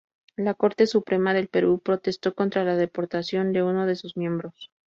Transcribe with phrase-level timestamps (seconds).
[0.35, 4.71] La Corte Suprema del Perú protestó contra la deportación de uno de sus miembros.